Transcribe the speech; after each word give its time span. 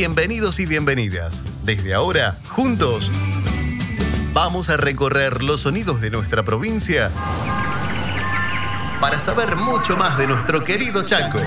Bienvenidos 0.00 0.60
y 0.60 0.64
bienvenidas. 0.64 1.44
Desde 1.62 1.92
ahora, 1.92 2.34
juntos, 2.48 3.10
vamos 4.32 4.70
a 4.70 4.78
recorrer 4.78 5.42
los 5.42 5.60
sonidos 5.60 6.00
de 6.00 6.08
nuestra 6.08 6.42
provincia 6.42 7.10
para 8.98 9.20
saber 9.20 9.56
mucho 9.56 9.98
más 9.98 10.16
de 10.16 10.26
nuestro 10.26 10.64
querido 10.64 11.04
Chaco. 11.04 11.38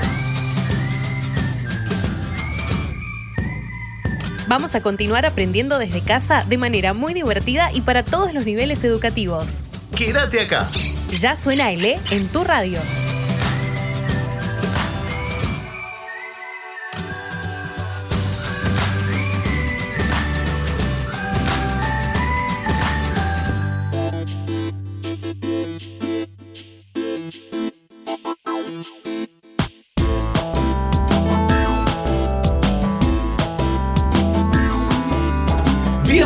Vamos 4.47 4.75
a 4.75 4.81
continuar 4.83 5.25
aprendiendo 5.25 5.79
desde 5.79 6.01
casa 6.01 6.45
de 6.47 6.59
manera 6.59 6.93
muy 6.93 7.15
divertida 7.15 7.71
y 7.73 7.81
para 7.81 8.03
todos 8.03 8.35
los 8.35 8.45
niveles 8.45 8.83
educativos. 8.83 9.63
Quédate 9.95 10.41
acá. 10.41 10.69
Ya 11.09 11.35
suena 11.35 11.71
el 11.71 11.83
E 11.83 11.99
en 12.11 12.27
tu 12.27 12.43
radio. 12.43 12.77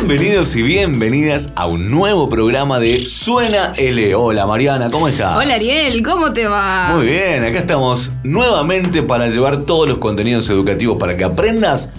Bienvenidos 0.08 0.56
y 0.56 0.62
bienvenidas 0.62 1.52
a 1.54 1.66
un 1.66 1.90
nuevo 1.90 2.30
programa 2.30 2.78
de 2.80 2.98
Suena 2.98 3.74
L. 3.76 4.14
Hola 4.14 4.46
Mariana, 4.46 4.88
¿cómo 4.88 5.06
estás? 5.06 5.36
Hola 5.36 5.56
Ariel, 5.56 6.02
¿cómo 6.02 6.32
te 6.32 6.46
va? 6.46 6.94
Muy 6.94 7.08
bien, 7.08 7.44
acá 7.44 7.58
estamos 7.58 8.12
nuevamente 8.24 9.02
para 9.02 9.28
llevar 9.28 9.66
todos 9.66 9.86
los 9.86 9.98
contenidos 9.98 10.48
educativos 10.48 10.96
para 10.96 11.14
que 11.14 11.24
aprendas 11.24 11.90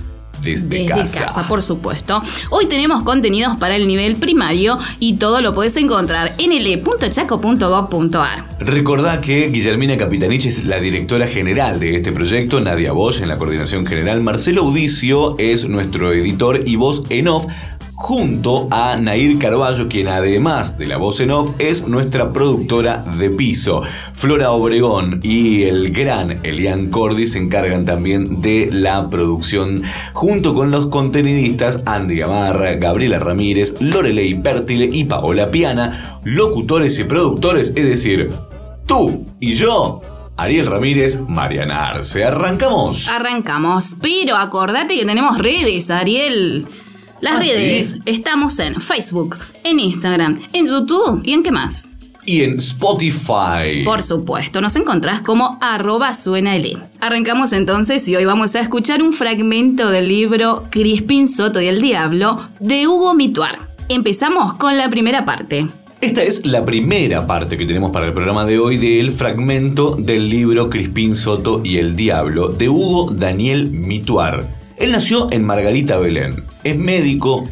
desde, 0.41 0.69
Desde 0.69 0.87
casa. 0.87 1.25
casa, 1.25 1.47
por 1.47 1.61
supuesto. 1.61 2.19
Hoy 2.49 2.65
tenemos 2.65 3.03
contenidos 3.03 3.57
para 3.57 3.75
el 3.75 3.87
nivel 3.87 4.15
primario 4.15 4.79
y 4.99 5.17
todo 5.17 5.41
lo 5.41 5.53
puedes 5.53 5.75
encontrar 5.77 6.33
en 6.39 6.49
le.chaco.gov.ar. 6.63 8.45
Recordá 8.59 9.21
que 9.21 9.49
Guillermina 9.49 9.97
Capitanich 9.97 10.47
es 10.47 10.65
la 10.65 10.79
directora 10.79 11.27
general 11.27 11.79
de 11.79 11.95
este 11.95 12.11
proyecto, 12.11 12.59
Nadia 12.59 12.91
Bosch 12.91 13.21
en 13.21 13.27
la 13.27 13.37
coordinación 13.37 13.85
general, 13.85 14.21
Marcelo 14.21 14.63
Udicio 14.63 15.35
es 15.37 15.65
nuestro 15.65 16.11
editor 16.11 16.61
y 16.65 16.75
voz 16.75 17.03
en 17.09 17.27
off, 17.27 17.45
junto 17.99 18.69
a 18.71 18.95
Nair 18.95 19.37
Carballo, 19.37 19.89
quien 19.89 20.07
además 20.07 20.77
de 20.77 20.87
la 20.87 20.95
voz 20.95 21.19
en 21.19 21.31
off 21.31 21.51
es 21.59 21.85
nuestra 21.85 22.31
productora 22.31 23.03
de 23.17 23.29
piso. 23.29 23.81
Flora 24.13 24.51
Obregón 24.51 25.19
y 25.21 25.63
el 25.63 25.91
gran 25.91 26.39
Elian 26.43 26.89
Cordy 26.89 27.27
se 27.27 27.39
encargan 27.39 27.85
también 27.85 28.41
de 28.41 28.69
la 28.71 29.09
producción, 29.09 29.83
junto 30.13 30.55
con 30.55 30.71
los 30.71 30.87
contenidistas 30.87 31.81
Andy 31.85 32.15
Gamarra, 32.15 32.75
Gabriela 32.75 33.19
Ramírez, 33.19 33.75
Lorelei 33.81 34.33
Pértile 34.33 34.89
y 34.91 35.03
Paola 35.03 35.51
Piana, 35.51 36.21
locutores 36.23 36.97
y 36.99 37.03
productores, 37.03 37.73
es 37.75 37.87
decir, 37.87 38.31
tú 38.85 39.25
y 39.41 39.55
yo. 39.55 40.01
Ariel 40.37 40.67
Ramírez, 40.67 41.19
Mariana 41.27 41.89
Arce. 41.89 42.23
¿Arrancamos? 42.23 43.09
Arrancamos, 43.09 43.97
pero 44.01 44.37
acordate 44.37 44.97
que 44.97 45.05
tenemos 45.05 45.37
redes, 45.37 45.91
Ariel. 45.91 46.65
Las 47.21 47.39
Ah, 47.39 47.43
¿sí? 47.43 47.51
redes, 47.51 47.97
estamos 48.05 48.57
en 48.59 48.79
Facebook, 48.79 49.37
en 49.63 49.79
Instagram, 49.79 50.39
en 50.53 50.65
YouTube 50.67 51.21
y 51.25 51.33
en 51.33 51.43
qué 51.43 51.51
más. 51.51 51.91
Y 52.25 52.43
en 52.43 52.57
Spotify. 52.57 53.83
Por 53.83 54.03
supuesto, 54.03 54.61
nos 54.61 54.75
encontrás 54.75 55.21
como 55.21 55.57
arroba 55.61 56.13
suena 56.13 56.55
el. 56.55 56.77
Arrancamos 56.99 57.53
entonces 57.53 58.07
y 58.07 58.15
hoy 58.15 58.25
vamos 58.25 58.55
a 58.55 58.59
escuchar 58.61 59.01
un 59.01 59.13
fragmento 59.13 59.89
del 59.89 60.07
libro 60.07 60.63
Crispín 60.69 61.27
Soto 61.27 61.59
y 61.61 61.67
el 61.67 61.81
Diablo 61.81 62.47
de 62.59 62.87
Hugo 62.87 63.13
Mituar. 63.15 63.57
Empezamos 63.89 64.53
con 64.55 64.77
la 64.77 64.89
primera 64.89 65.25
parte. 65.25 65.67
Esta 66.01 66.23
es 66.23 66.45
la 66.45 66.63
primera 66.63 67.27
parte 67.27 67.57
que 67.57 67.65
tenemos 67.65 67.91
para 67.91 68.05
el 68.05 68.13
programa 68.13 68.45
de 68.45 68.59
hoy 68.59 68.77
del 68.77 69.11
fragmento 69.11 69.95
del 69.97 70.29
libro 70.29 70.69
Crispín 70.69 71.15
Soto 71.15 71.61
y 71.65 71.77
el 71.77 71.95
Diablo 71.95 72.49
de 72.49 72.69
Hugo 72.69 73.11
Daniel 73.11 73.71
Mituar. 73.71 74.58
Él 74.79 74.93
nació 74.93 75.27
en 75.31 75.45
Margarita 75.45 75.97
Belén. 75.99 76.45
Es 76.63 76.77
médico, 76.77 77.43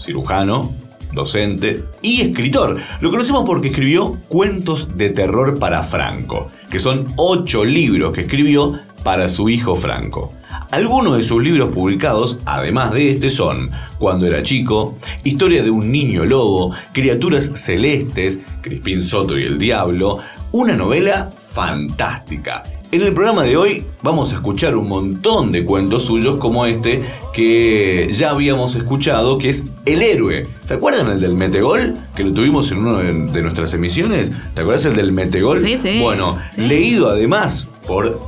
cirujano, 0.00 0.74
docente 1.12 1.84
y 2.02 2.22
escritor. 2.22 2.76
Lo 3.00 3.10
conocemos 3.10 3.44
porque 3.46 3.68
escribió 3.68 4.18
Cuentos 4.28 4.96
de 4.96 5.10
Terror 5.10 5.60
para 5.60 5.84
Franco, 5.84 6.48
que 6.70 6.80
son 6.80 7.06
ocho 7.16 7.64
libros 7.64 8.12
que 8.12 8.22
escribió 8.22 8.74
para 9.04 9.28
su 9.28 9.48
hijo 9.48 9.76
Franco. 9.76 10.32
Algunos 10.72 11.18
de 11.18 11.22
sus 11.22 11.40
libros 11.40 11.68
publicados, 11.68 12.38
además 12.46 12.92
de 12.92 13.10
este, 13.10 13.30
son 13.30 13.70
Cuando 13.98 14.26
era 14.26 14.42
chico, 14.42 14.96
Historia 15.22 15.62
de 15.62 15.70
un 15.70 15.92
niño 15.92 16.24
lobo, 16.24 16.74
Criaturas 16.92 17.50
celestes, 17.54 18.40
Crispín 18.60 19.02
Soto 19.04 19.38
y 19.38 19.44
el 19.44 19.58
Diablo, 19.58 20.18
una 20.50 20.74
novela 20.74 21.30
fantástica. 21.36 22.64
En 22.92 23.00
el 23.00 23.14
programa 23.14 23.42
de 23.44 23.56
hoy 23.56 23.86
vamos 24.02 24.32
a 24.32 24.34
escuchar 24.34 24.76
un 24.76 24.86
montón 24.86 25.50
de 25.50 25.64
cuentos 25.64 26.04
suyos 26.04 26.36
como 26.38 26.66
este 26.66 27.02
que 27.32 28.06
ya 28.12 28.28
habíamos 28.28 28.74
escuchado, 28.74 29.38
que 29.38 29.48
es 29.48 29.64
El 29.86 30.02
héroe. 30.02 30.46
¿Se 30.64 30.74
acuerdan 30.74 31.08
el 31.10 31.18
del 31.18 31.34
Metegol? 31.34 31.96
Que 32.14 32.22
lo 32.22 32.34
tuvimos 32.34 32.70
en 32.70 32.84
una 32.84 32.98
de, 32.98 33.40
nuestras 33.40 33.72
emisiones. 33.72 34.30
¿Te 34.54 34.60
acuerdas 34.60 34.84
el 34.84 34.94
del 34.94 35.10
Metegol? 35.10 35.58
Sí, 35.58 35.78
sí. 35.78 36.02
Bueno, 36.02 36.38
Sí. 36.54 36.60
leído 36.66 37.08
además 37.08 37.66
por 37.86 38.20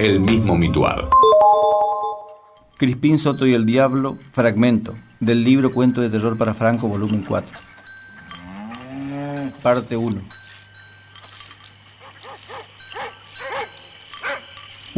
el 0.00 0.18
mismo 0.18 0.58
Mituar. 0.58 1.08
Crispín 2.76 3.18
Soto 3.18 3.46
y 3.46 3.54
el 3.54 3.66
Diablo, 3.66 4.18
fragmento 4.32 4.96
del 5.20 5.44
libro 5.44 5.70
Cuento 5.70 6.00
de 6.00 6.10
Terror 6.10 6.36
para 6.36 6.54
Franco, 6.54 6.88
volumen 6.88 7.24
4. 7.26 7.56
Parte 9.62 9.96
1. 9.96 10.37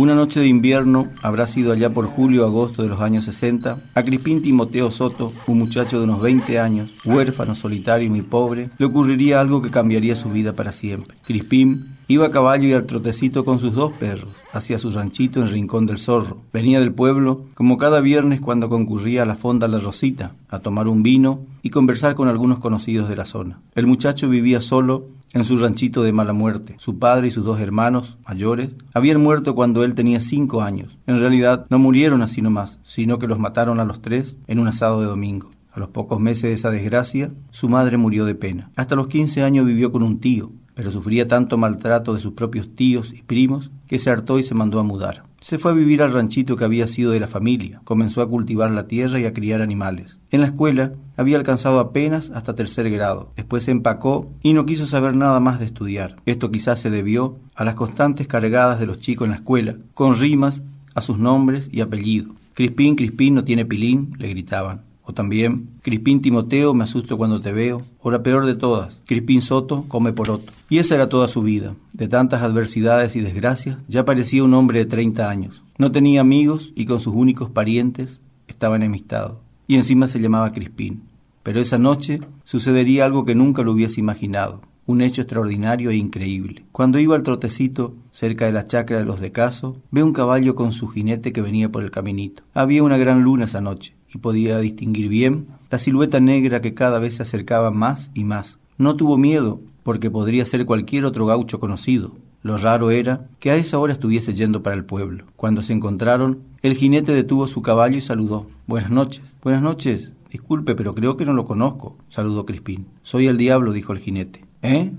Una 0.00 0.15
noche 0.15 0.41
de 0.41 0.47
invierno, 0.47 1.09
habrá 1.22 1.47
sido 1.47 1.72
allá 1.72 1.91
por 1.91 2.06
julio 2.06 2.44
o 2.44 2.47
agosto 2.47 2.83
de 2.83 2.88
los 2.88 3.03
años 3.03 3.27
60, 3.27 3.83
a 3.94 4.03
Crispín 4.03 4.41
Timoteo 4.41 4.91
Soto, 4.91 5.31
un 5.47 5.59
muchacho 5.59 5.99
de 5.99 6.05
unos 6.05 6.22
20 6.22 6.59
años, 6.59 6.91
huérfano, 7.05 7.55
solitario 7.55 8.06
y 8.06 8.11
muy 8.11 8.22
pobre, 8.22 8.71
le 8.78 8.87
ocurriría 8.87 9.43
algo 9.43 9.61
que 9.61 9.69
cambiaría 9.69 10.16
su 10.16 10.31
vida 10.31 10.55
para 10.55 10.72
siempre. 10.72 11.19
Crispín 11.22 11.99
iba 12.09 12.25
a 12.25 12.31
caballo 12.31 12.66
y 12.66 12.72
al 12.72 12.87
trotecito 12.87 13.44
con 13.44 13.59
sus 13.59 13.75
dos 13.75 13.93
perros, 13.93 14.34
hacia 14.55 14.78
su 14.78 14.91
ranchito 14.91 15.38
en 15.41 15.49
Rincón 15.49 15.84
del 15.84 15.99
Zorro. 15.99 16.38
Venía 16.50 16.81
del 16.81 16.94
pueblo, 16.94 17.44
como 17.53 17.77
cada 17.77 18.00
viernes 18.00 18.41
cuando 18.41 18.71
concurría 18.71 19.25
a 19.25 19.27
la 19.27 19.37
fonda 19.37 19.69
La 19.69 19.81
Rosita, 19.81 20.34
a 20.49 20.61
tomar 20.61 20.88
un 20.88 21.03
vino 21.03 21.41
y 21.61 21.69
conversar 21.69 22.15
con 22.15 22.28
algunos 22.28 22.59
conocidos 22.59 23.11
de 23.11 23.17
la 23.17 23.27
zona. 23.27 23.61
El 23.75 23.87
muchacho 23.87 24.31
vivía 24.31 24.62
solo 24.62 25.09
en 25.32 25.44
su 25.44 25.56
ranchito 25.56 26.02
de 26.02 26.12
mala 26.12 26.32
muerte. 26.32 26.76
Su 26.78 26.98
padre 26.98 27.28
y 27.28 27.30
sus 27.30 27.44
dos 27.44 27.60
hermanos, 27.60 28.18
mayores, 28.26 28.70
habían 28.92 29.22
muerto 29.22 29.54
cuando 29.54 29.84
él 29.84 29.94
tenía 29.94 30.20
cinco 30.20 30.62
años. 30.62 30.98
En 31.06 31.20
realidad, 31.20 31.66
no 31.70 31.78
murieron 31.78 32.22
así 32.22 32.42
nomás, 32.42 32.78
sino 32.82 33.18
que 33.18 33.26
los 33.26 33.38
mataron 33.38 33.80
a 33.80 33.84
los 33.84 34.02
tres 34.02 34.36
en 34.46 34.58
un 34.58 34.69
asado 34.69 35.00
de 35.00 35.06
domingo. 35.06 35.50
A 35.72 35.78
los 35.78 35.90
pocos 35.90 36.19
meses 36.19 36.42
de 36.42 36.52
esa 36.52 36.70
desgracia, 36.70 37.30
su 37.50 37.69
madre 37.69 37.96
murió 37.96 38.24
de 38.24 38.34
pena. 38.34 38.70
Hasta 38.74 38.96
los 38.96 39.06
15 39.06 39.44
años 39.44 39.66
vivió 39.66 39.92
con 39.92 40.02
un 40.02 40.19
tío, 40.19 40.50
pero 40.74 40.90
sufría 40.90 41.28
tanto 41.28 41.58
maltrato 41.58 42.14
de 42.14 42.20
sus 42.20 42.32
propios 42.32 42.74
tíos 42.74 43.12
y 43.12 43.22
primos 43.22 43.70
que 43.86 43.98
se 43.98 44.10
hartó 44.10 44.38
y 44.38 44.42
se 44.42 44.54
mandó 44.54 44.80
a 44.80 44.84
mudar. 44.84 45.22
Se 45.40 45.58
fue 45.58 45.70
a 45.70 45.74
vivir 45.74 46.02
al 46.02 46.12
ranchito 46.12 46.54
que 46.54 46.64
había 46.64 46.86
sido 46.86 47.12
de 47.12 47.20
la 47.20 47.26
familia, 47.26 47.80
comenzó 47.84 48.20
a 48.20 48.28
cultivar 48.28 48.70
la 48.70 48.84
tierra 48.84 49.18
y 49.20 49.24
a 49.24 49.32
criar 49.32 49.62
animales. 49.62 50.18
En 50.30 50.42
la 50.42 50.46
escuela 50.46 50.92
había 51.16 51.38
alcanzado 51.38 51.80
apenas 51.80 52.30
hasta 52.34 52.54
tercer 52.54 52.90
grado, 52.90 53.32
después 53.36 53.64
se 53.64 53.70
empacó 53.70 54.30
y 54.42 54.52
no 54.52 54.66
quiso 54.66 54.86
saber 54.86 55.16
nada 55.16 55.40
más 55.40 55.58
de 55.58 55.64
estudiar. 55.64 56.16
Esto 56.26 56.50
quizás 56.50 56.80
se 56.80 56.90
debió 56.90 57.38
a 57.54 57.64
las 57.64 57.74
constantes 57.74 58.26
cargadas 58.26 58.80
de 58.80 58.86
los 58.86 59.00
chicos 59.00 59.24
en 59.24 59.30
la 59.30 59.38
escuela, 59.38 59.76
con 59.94 60.14
rimas 60.14 60.62
a 60.94 61.00
sus 61.00 61.18
nombres 61.18 61.70
y 61.72 61.81
apellidos. 61.81 62.34
Crispín, 62.52 62.94
Crispín 62.94 63.34
no 63.34 63.44
tiene 63.44 63.64
pilín, 63.64 64.14
le 64.19 64.28
gritaban. 64.28 64.89
También, 65.12 65.68
Crispín 65.82 66.22
Timoteo, 66.22 66.74
me 66.74 66.84
asusto 66.84 67.16
cuando 67.16 67.40
te 67.40 67.52
veo. 67.52 67.82
O 68.00 68.10
la 68.10 68.22
peor 68.22 68.46
de 68.46 68.54
todas, 68.54 69.00
Crispín 69.06 69.42
Soto, 69.42 69.84
come 69.88 70.12
poroto. 70.12 70.52
Y 70.68 70.78
esa 70.78 70.94
era 70.94 71.08
toda 71.08 71.28
su 71.28 71.42
vida. 71.42 71.74
De 71.92 72.08
tantas 72.08 72.42
adversidades 72.42 73.16
y 73.16 73.20
desgracias, 73.20 73.78
ya 73.88 74.04
parecía 74.04 74.44
un 74.44 74.54
hombre 74.54 74.80
de 74.80 74.86
30 74.86 75.28
años. 75.28 75.62
No 75.78 75.92
tenía 75.92 76.20
amigos 76.20 76.72
y 76.74 76.84
con 76.84 77.00
sus 77.00 77.14
únicos 77.14 77.50
parientes 77.50 78.20
estaba 78.48 78.76
enemistado. 78.76 79.40
Y 79.66 79.76
encima 79.76 80.08
se 80.08 80.20
llamaba 80.20 80.52
Crispín. 80.52 81.02
Pero 81.42 81.60
esa 81.60 81.78
noche 81.78 82.20
sucedería 82.44 83.04
algo 83.04 83.24
que 83.24 83.34
nunca 83.34 83.62
lo 83.62 83.72
hubiese 83.72 84.00
imaginado. 84.00 84.60
Un 84.86 85.00
hecho 85.00 85.22
extraordinario 85.22 85.90
e 85.90 85.96
increíble. 85.96 86.64
Cuando 86.72 86.98
iba 86.98 87.16
al 87.16 87.22
trotecito, 87.22 87.94
cerca 88.10 88.46
de 88.46 88.52
la 88.52 88.66
chacra 88.66 88.98
de 88.98 89.04
los 89.04 89.20
de 89.20 89.32
Caso, 89.32 89.76
ve 89.90 90.02
un 90.02 90.12
caballo 90.12 90.54
con 90.54 90.72
su 90.72 90.88
jinete 90.88 91.32
que 91.32 91.42
venía 91.42 91.68
por 91.68 91.82
el 91.82 91.90
caminito. 91.90 92.42
Había 92.54 92.82
una 92.82 92.98
gran 92.98 93.22
luna 93.22 93.44
esa 93.44 93.60
noche, 93.60 93.94
y 94.12 94.18
podía 94.18 94.58
distinguir 94.58 95.08
bien 95.08 95.48
la 95.70 95.78
silueta 95.78 96.20
negra 96.20 96.60
que 96.60 96.74
cada 96.74 96.98
vez 96.98 97.16
se 97.16 97.22
acercaba 97.22 97.70
más 97.70 98.10
y 98.14 98.24
más. 98.24 98.58
No 98.76 98.96
tuvo 98.96 99.16
miedo, 99.16 99.60
porque 99.82 100.10
podría 100.10 100.44
ser 100.44 100.66
cualquier 100.66 101.04
otro 101.04 101.26
gaucho 101.26 101.60
conocido. 101.60 102.14
Lo 102.42 102.56
raro 102.56 102.90
era 102.90 103.28
que 103.38 103.50
a 103.50 103.56
esa 103.56 103.78
hora 103.78 103.92
estuviese 103.92 104.34
yendo 104.34 104.62
para 104.62 104.74
el 104.74 104.84
pueblo. 104.84 105.26
Cuando 105.36 105.62
se 105.62 105.74
encontraron, 105.74 106.40
el 106.62 106.74
jinete 106.74 107.12
detuvo 107.12 107.46
su 107.46 107.60
caballo 107.60 107.98
y 107.98 108.00
saludó. 108.00 108.46
Buenas 108.66 108.90
noches. 108.90 109.22
Buenas 109.42 109.62
noches. 109.62 110.10
Disculpe, 110.30 110.74
pero 110.74 110.94
creo 110.94 111.16
que 111.16 111.26
no 111.26 111.32
lo 111.32 111.44
conozco, 111.44 111.96
saludó 112.08 112.46
Crispín. 112.46 112.86
Soy 113.02 113.26
el 113.26 113.36
diablo, 113.36 113.72
dijo 113.72 113.92
el 113.92 113.98
jinete. 113.98 114.44
¿Eh? 114.62 114.92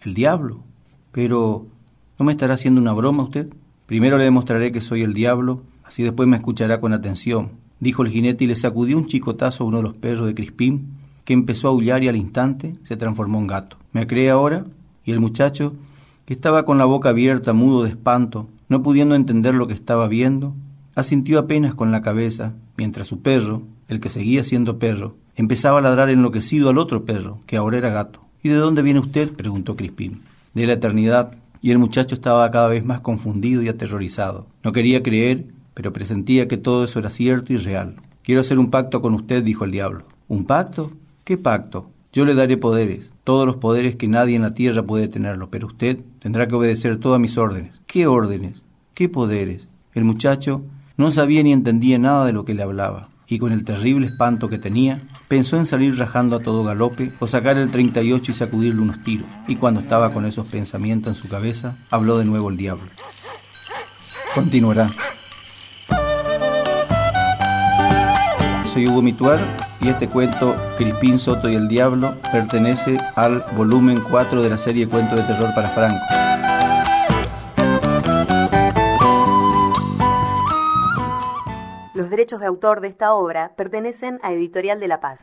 ¿El 0.00 0.14
diablo? 0.14 0.62
Pero... 1.12 1.66
¿No 2.18 2.24
me 2.24 2.32
estará 2.32 2.54
haciendo 2.54 2.80
una 2.80 2.92
broma 2.92 3.24
usted? 3.24 3.48
Primero 3.86 4.18
le 4.18 4.24
demostraré 4.24 4.72
que 4.72 4.80
soy 4.80 5.02
el 5.02 5.14
diablo, 5.14 5.62
así 5.84 6.02
después 6.02 6.28
me 6.28 6.36
escuchará 6.36 6.80
con 6.80 6.92
atención, 6.92 7.52
dijo 7.80 8.02
el 8.02 8.10
jinete 8.10 8.44
y 8.44 8.46
le 8.46 8.54
sacudió 8.54 8.96
un 8.96 9.06
chicotazo 9.06 9.64
a 9.64 9.66
uno 9.66 9.78
de 9.78 9.82
los 9.84 9.96
perros 9.96 10.26
de 10.26 10.34
Crispín, 10.34 10.98
que 11.24 11.34
empezó 11.34 11.68
a 11.68 11.70
aullar 11.70 12.02
y 12.02 12.08
al 12.08 12.16
instante 12.16 12.76
se 12.84 12.96
transformó 12.96 13.38
en 13.38 13.46
gato. 13.46 13.76
¿Me 13.92 14.06
cree 14.06 14.30
ahora? 14.30 14.64
Y 15.04 15.12
el 15.12 15.20
muchacho, 15.20 15.74
que 16.24 16.34
estaba 16.34 16.64
con 16.64 16.78
la 16.78 16.84
boca 16.84 17.10
abierta, 17.10 17.52
mudo 17.52 17.84
de 17.84 17.90
espanto, 17.90 18.48
no 18.68 18.82
pudiendo 18.82 19.14
entender 19.14 19.54
lo 19.54 19.66
que 19.66 19.74
estaba 19.74 20.08
viendo, 20.08 20.54
asintió 20.94 21.38
apenas 21.38 21.74
con 21.74 21.92
la 21.92 22.02
cabeza, 22.02 22.54
mientras 22.76 23.06
su 23.06 23.20
perro, 23.20 23.62
el 23.88 24.00
que 24.00 24.08
seguía 24.08 24.44
siendo 24.44 24.78
perro, 24.78 25.16
empezaba 25.36 25.78
a 25.78 25.82
ladrar 25.82 26.10
enloquecido 26.10 26.68
al 26.68 26.78
otro 26.78 27.04
perro, 27.04 27.40
que 27.46 27.56
ahora 27.56 27.78
era 27.78 27.90
gato. 27.90 28.22
¿Y 28.42 28.48
de 28.48 28.56
dónde 28.56 28.82
viene 28.82 29.00
usted? 29.00 29.32
preguntó 29.32 29.76
Crispín. 29.76 30.22
De 30.54 30.66
la 30.66 30.74
eternidad, 30.74 31.36
y 31.60 31.70
el 31.70 31.78
muchacho 31.78 32.14
estaba 32.14 32.50
cada 32.50 32.68
vez 32.68 32.84
más 32.84 33.00
confundido 33.00 33.62
y 33.62 33.68
aterrorizado. 33.68 34.46
No 34.62 34.72
quería 34.72 35.02
creer, 35.02 35.46
pero 35.78 35.92
presentía 35.92 36.48
que 36.48 36.56
todo 36.56 36.82
eso 36.82 36.98
era 36.98 37.08
cierto 37.08 37.52
y 37.52 37.56
real. 37.56 37.94
Quiero 38.24 38.40
hacer 38.40 38.58
un 38.58 38.68
pacto 38.68 39.00
con 39.00 39.14
usted, 39.14 39.44
dijo 39.44 39.64
el 39.64 39.70
diablo. 39.70 40.06
¿Un 40.26 40.44
pacto? 40.44 40.90
¿Qué 41.22 41.38
pacto? 41.38 41.92
Yo 42.12 42.24
le 42.24 42.34
daré 42.34 42.56
poderes, 42.56 43.12
todos 43.22 43.46
los 43.46 43.58
poderes 43.58 43.94
que 43.94 44.08
nadie 44.08 44.34
en 44.34 44.42
la 44.42 44.54
tierra 44.54 44.82
puede 44.82 45.06
tenerlo, 45.06 45.50
pero 45.50 45.68
usted 45.68 46.00
tendrá 46.18 46.48
que 46.48 46.56
obedecer 46.56 46.96
todas 46.96 47.20
mis 47.20 47.38
órdenes. 47.38 47.80
¿Qué 47.86 48.08
órdenes? 48.08 48.64
¿Qué 48.92 49.08
poderes? 49.08 49.68
El 49.94 50.02
muchacho 50.02 50.62
no 50.96 51.12
sabía 51.12 51.44
ni 51.44 51.52
entendía 51.52 51.96
nada 51.96 52.26
de 52.26 52.32
lo 52.32 52.44
que 52.44 52.54
le 52.54 52.64
hablaba 52.64 53.08
y 53.28 53.38
con 53.38 53.52
el 53.52 53.62
terrible 53.62 54.06
espanto 54.06 54.48
que 54.48 54.58
tenía, 54.58 55.00
pensó 55.28 55.58
en 55.58 55.66
salir 55.66 55.96
rajando 55.96 56.34
a 56.34 56.40
todo 56.40 56.64
galope 56.64 57.12
o 57.20 57.28
sacar 57.28 57.56
el 57.56 57.70
38 57.70 58.32
y 58.32 58.34
sacudirle 58.34 58.80
unos 58.80 59.00
tiros. 59.02 59.28
Y 59.46 59.54
cuando 59.54 59.78
estaba 59.78 60.10
con 60.10 60.26
esos 60.26 60.48
pensamientos 60.48 61.16
en 61.16 61.22
su 61.22 61.28
cabeza, 61.28 61.76
habló 61.88 62.18
de 62.18 62.24
nuevo 62.24 62.50
el 62.50 62.56
diablo. 62.56 62.88
Continuará. 64.34 64.90
Soy 68.78 68.86
Hugo 68.86 69.02
Mituar 69.02 69.40
y 69.80 69.88
este 69.88 70.06
cuento, 70.06 70.54
Crispín 70.76 71.18
Soto 71.18 71.48
y 71.48 71.56
el 71.56 71.66
Diablo, 71.66 72.14
pertenece 72.30 72.96
al 73.16 73.44
volumen 73.56 73.98
4 74.08 74.40
de 74.40 74.48
la 74.48 74.56
serie 74.56 74.86
Cuentos 74.86 75.18
de 75.18 75.24
Terror 75.24 75.52
para 75.52 75.68
Franco. 75.70 75.98
Los 81.92 82.08
derechos 82.08 82.38
de 82.38 82.46
autor 82.46 82.80
de 82.80 82.86
esta 82.86 83.14
obra 83.14 83.50
pertenecen 83.56 84.20
a 84.22 84.32
Editorial 84.32 84.78
de 84.78 84.86
La 84.86 85.00
Paz. 85.00 85.22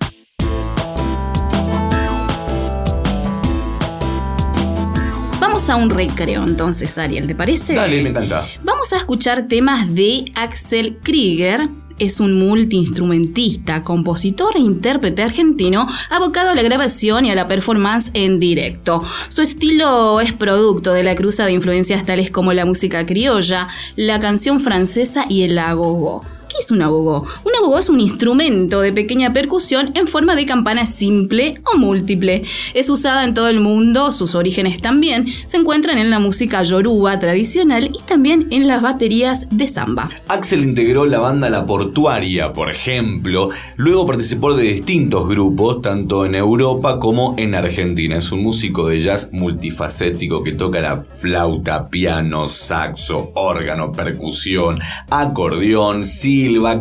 Vamos 5.40 5.69
a 5.69 5.78
un 5.78 5.90
recreo 5.90 6.44
entonces, 6.44 6.98
Ariel, 6.98 7.25
¿te 7.25 7.36
parece? 7.36 7.75
Dale, 7.75 8.04
me 8.04 8.10
encanta. 8.10 8.46
Vamos 8.63 8.92
a 8.92 8.98
escuchar 8.98 9.48
temas 9.48 9.96
de 9.96 10.25
Axel 10.36 11.00
Krieger, 11.02 11.69
es 12.00 12.19
un 12.19 12.38
multiinstrumentista, 12.38 13.83
compositor 13.83 14.56
e 14.56 14.59
intérprete 14.59 15.24
argentino 15.24 15.88
abocado 16.09 16.50
a 16.51 16.56
la 16.56 16.63
grabación 16.63 17.25
y 17.25 17.31
a 17.31 17.36
la 17.36 17.47
performance 17.47 18.12
en 18.13 18.39
directo. 18.39 19.03
Su 19.30 19.42
estilo 19.42 20.19
es 20.21 20.33
producto 20.33 20.94
de 20.94 21.03
la 21.03 21.15
cruza 21.15 21.45
de 21.45 21.53
influencias 21.53 22.06
tales 22.06 22.31
como 22.31 22.53
la 22.53 22.65
música 22.65 23.06
criolla, 23.06 23.68
la 23.95 24.19
canción 24.19 24.59
francesa 24.59 25.25
y 25.30 25.44
el 25.44 25.57
agogó. 25.57 26.34
¿Qué 26.56 26.62
es 26.62 26.72
un 26.72 26.81
agogó? 26.81 27.25
Un 27.44 27.52
agogó 27.54 27.80
es 27.80 27.90
un 27.90 28.00
instrumento 28.00 28.80
de 28.80 28.94
pequeña 28.94 29.34
percusión 29.34 29.92
en 29.94 30.07
forma 30.07 30.36
de 30.36 30.46
campana 30.46 30.88
simple 30.88 31.60
o 31.66 31.78
múltiple. 31.78 32.44
Es 32.74 32.90
usada 32.90 33.25
en 33.25 33.34
todo 33.34 33.50
el 33.50 33.60
mundo, 33.60 34.13
sus 34.13 34.36
orígenes 34.36 34.80
también 34.80 35.25
se 35.48 35.57
encuentran 35.57 35.98
en 35.98 36.10
la 36.10 36.19
música 36.19 36.63
yoruba 36.63 37.19
tradicional 37.19 37.92
y 37.94 38.02
también 38.04 38.48
en 38.52 38.69
las 38.69 38.81
baterías 38.81 39.48
de 39.52 39.68
samba. 39.68 40.10
Axel 40.30 40.63
integró 40.63 41.06
la 41.06 41.19
banda 41.19 41.50
La 41.50 41.66
Portuaria, 41.66 42.54
por 42.54 42.69
ejemplo, 42.69 43.50
luego 43.75 44.06
participó 44.06 44.54
de 44.54 44.63
distintos 44.63 45.28
grupos, 45.28 45.81
tanto 45.81 46.25
en 46.25 46.36
Europa 46.36 47.02
como 47.02 47.36
en 47.38 47.54
Argentina. 47.54 48.16
Es 48.16 48.31
un 48.31 48.44
músico 48.44 48.88
de 48.88 49.02
jazz 49.02 49.28
multifacético 49.34 50.42
que 50.42 50.54
toca 50.54 50.80
la 50.80 51.04
flauta, 51.04 51.90
piano, 51.90 52.48
saxo, 52.48 53.31
órgano, 53.36 53.92
percusión, 53.92 54.80
acordeón, 55.10 56.06
sí 56.06 56.44
Silva, 56.45 56.80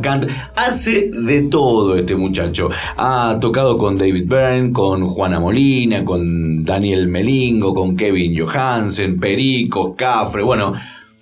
hace 0.56 1.10
de 1.10 1.42
todo 1.42 1.96
este 1.96 2.16
muchacho. 2.16 2.68
Ha 2.98 3.38
tocado 3.40 3.78
con 3.78 3.96
David 3.96 4.26
Byrne, 4.26 4.72
con 4.72 5.06
Juana 5.06 5.40
Molina, 5.40 6.04
con 6.04 6.62
Daniel 6.62 7.08
Melingo, 7.08 7.72
con 7.72 7.96
Kevin 7.96 8.38
Johansen, 8.38 9.18
Perico, 9.18 9.94
Cafre, 9.96 10.42
bueno, 10.42 10.74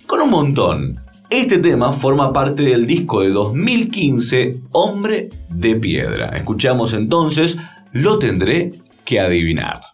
con 0.05 0.19
un 0.19 0.29
montón. 0.29 0.99
Este 1.29 1.59
tema 1.59 1.93
forma 1.93 2.33
parte 2.33 2.63
del 2.63 2.85
disco 2.85 3.21
de 3.21 3.29
2015, 3.29 4.59
Hombre 4.71 5.29
de 5.49 5.75
Piedra. 5.77 6.35
Escuchamos 6.35 6.91
entonces, 6.91 7.57
lo 7.93 8.19
tendré 8.19 8.73
que 9.05 9.21
adivinar. 9.21 9.92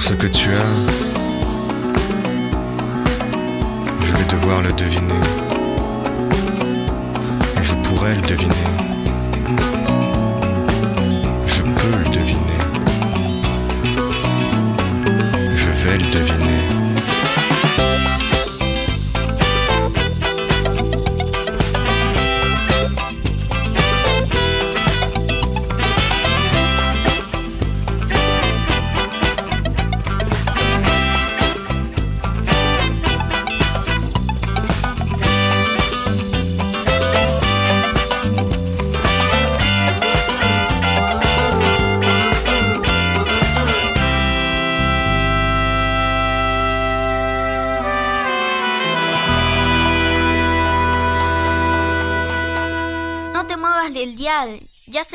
Ce 0.00 0.14
que 0.14 0.26
tu 0.26 0.48
as. 0.50 0.74
Je 4.02 4.12
vais 4.12 4.24
devoir 4.30 4.60
le 4.62 4.70
deviner. 4.72 5.20
Je 7.62 7.72
pourrais 7.84 8.14
le 8.14 8.20
deviner. 8.22 8.54
Je 11.46 11.62
peux 11.62 11.96
le 11.98 12.04
deviner. 12.18 12.58
Je 15.56 15.70
vais 15.84 15.98
le 15.98 16.10
deviner. 16.12 16.35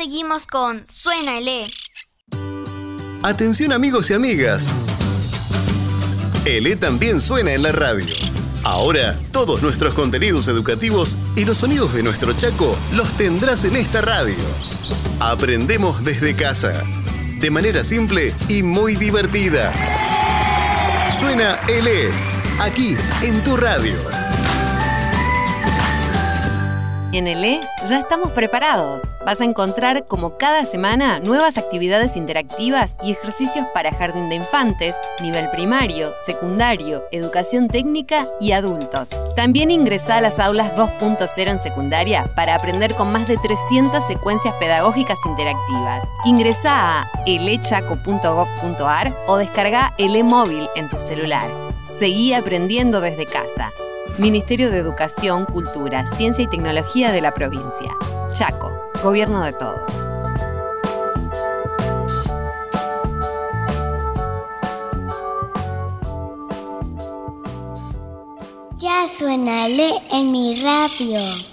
Seguimos 0.02 0.48
con 0.48 0.84
Suena 0.88 1.38
el 1.38 1.46
E. 1.46 1.64
Atención 3.22 3.70
amigos 3.70 4.10
y 4.10 4.14
amigas. 4.14 4.72
El 6.44 6.66
E 6.66 6.74
también 6.74 7.20
suena 7.20 7.52
en 7.52 7.62
la 7.62 7.70
radio. 7.70 8.12
Ahora, 8.64 9.16
todos 9.30 9.62
nuestros 9.62 9.94
contenidos 9.94 10.48
educativos 10.48 11.16
y 11.36 11.44
los 11.44 11.58
sonidos 11.58 11.94
de 11.94 12.02
nuestro 12.02 12.32
Chaco 12.32 12.76
los 12.94 13.16
tendrás 13.16 13.62
en 13.62 13.76
esta 13.76 14.00
radio. 14.00 14.42
Aprendemos 15.20 16.04
desde 16.04 16.34
casa, 16.34 16.82
de 17.38 17.50
manera 17.52 17.84
simple 17.84 18.34
y 18.48 18.64
muy 18.64 18.96
divertida. 18.96 19.72
Suena 21.16 21.60
el 21.68 21.86
E, 21.86 22.10
aquí 22.60 22.96
en 23.22 23.44
tu 23.44 23.56
radio. 23.56 24.31
En 27.12 27.26
el 27.26 27.44
E 27.44 27.60
ya 27.86 27.98
estamos 27.98 28.30
preparados. 28.30 29.02
Vas 29.26 29.42
a 29.42 29.44
encontrar 29.44 30.06
como 30.06 30.38
cada 30.38 30.64
semana 30.64 31.20
nuevas 31.20 31.58
actividades 31.58 32.16
interactivas 32.16 32.96
y 33.02 33.12
ejercicios 33.12 33.66
para 33.74 33.92
jardín 33.92 34.30
de 34.30 34.36
infantes, 34.36 34.96
nivel 35.20 35.50
primario, 35.50 36.10
secundario, 36.24 37.04
educación 37.12 37.68
técnica 37.68 38.26
y 38.40 38.52
adultos. 38.52 39.10
También 39.36 39.70
ingresa 39.70 40.16
a 40.16 40.20
las 40.22 40.38
aulas 40.38 40.74
2.0 40.74 41.50
en 41.50 41.58
secundaria 41.58 42.30
para 42.34 42.54
aprender 42.54 42.94
con 42.94 43.12
más 43.12 43.28
de 43.28 43.36
300 43.36 44.02
secuencias 44.06 44.54
pedagógicas 44.54 45.18
interactivas. 45.26 46.08
Ingresa 46.24 47.02
a 47.02 47.10
elechaco.gov.ar 47.26 49.14
o 49.26 49.36
descarga 49.36 49.92
el 49.98 50.16
e-móvil 50.16 50.66
en 50.76 50.88
tu 50.88 50.98
celular. 50.98 51.50
Seguí 51.98 52.32
aprendiendo 52.32 53.02
desde 53.02 53.26
casa. 53.26 53.70
Ministerio 54.18 54.70
de 54.70 54.78
Educación, 54.78 55.46
Cultura, 55.46 56.06
Ciencia 56.06 56.44
y 56.44 56.46
Tecnología 56.46 57.10
de 57.12 57.22
la 57.22 57.32
provincia. 57.32 57.90
Chaco, 58.34 58.70
Gobierno 59.02 59.42
de 59.42 59.52
Todos. 59.52 60.06
Ya 68.78 69.06
suena 69.08 69.66
el 69.66 69.80
E 69.80 69.92
en 70.12 70.32
mi 70.32 70.60
radio. 70.62 71.51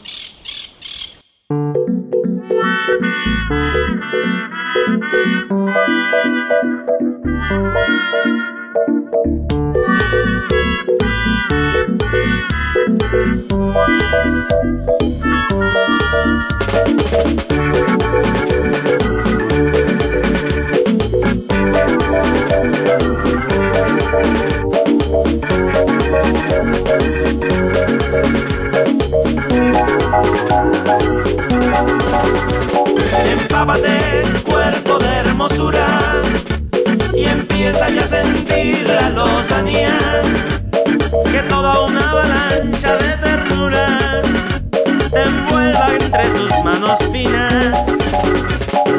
Entre 46.11 46.31
sus 46.31 46.49
manos 46.63 46.97
finas. 47.11 47.87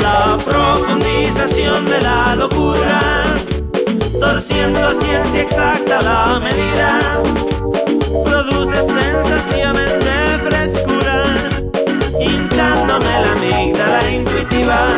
La 0.00 0.38
profundización 0.44 1.84
de 1.86 2.00
la 2.00 2.36
locura, 2.36 3.00
torciendo 4.20 4.78
a 4.86 4.94
ciencia 4.94 5.42
exacta 5.42 6.00
la 6.02 6.38
medida, 6.38 7.00
produce 8.24 8.76
sensaciones 8.76 9.98
de 9.98 10.50
frescura, 10.50 11.24
hinchándome 12.20 13.20
la 13.22 13.32
amígdala 13.32 14.10
intuitiva. 14.12 14.88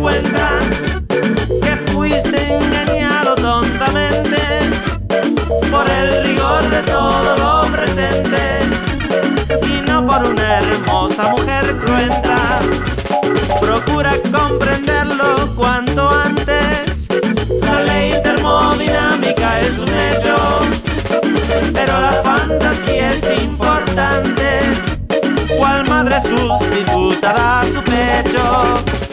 Cuenta 0.00 0.48
que 1.08 1.76
fuiste 1.92 2.56
engañado 2.56 3.34
tontamente 3.36 4.38
por 5.70 5.88
el 5.88 6.24
rigor 6.24 6.68
de 6.70 6.82
todo 6.82 7.36
lo 7.36 7.72
presente 7.72 8.38
y 9.62 9.80
no 9.88 10.06
por 10.06 10.24
una 10.24 10.58
hermosa 10.58 11.28
mujer 11.28 11.76
cruenta. 11.78 12.36
Procura 13.60 14.12
comprenderlo 14.32 15.48
cuanto 15.56 16.10
antes. 16.10 17.08
La 17.62 17.80
ley 17.82 18.14
termodinámica 18.22 19.60
es 19.60 19.78
un 19.78 19.88
hecho, 19.88 20.36
pero 21.72 22.00
la 22.00 22.12
fantasía 22.22 23.12
es 23.12 23.42
importante. 23.42 24.60
Cual 25.58 25.88
madre 25.88 26.20
sustituta 26.20 27.32
da 27.32 27.64
su 27.72 27.82
pecho. 27.82 29.05